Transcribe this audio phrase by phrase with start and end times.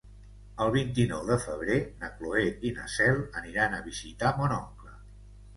[0.63, 4.99] El vint-i-nou de febrer na Cloè i na Cel aniran a visitar mon oncle.